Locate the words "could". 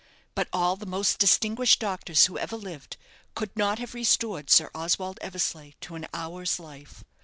3.35-3.55